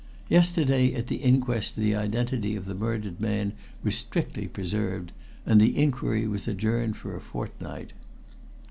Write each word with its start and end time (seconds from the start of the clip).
Yesterday 0.29 0.95
at 0.95 1.05
the 1.05 1.17
inquest 1.17 1.75
the 1.75 1.93
identity 1.93 2.55
of 2.55 2.65
the 2.65 2.73
murdered 2.73 3.21
man 3.21 3.53
was 3.83 3.93
strictly 3.93 4.47
preserved, 4.47 5.11
and 5.45 5.61
the 5.61 5.77
inquiry 5.77 6.25
was 6.27 6.47
adjourned 6.47 6.97
for 6.97 7.15
a 7.15 7.21
fortnight." 7.21 7.93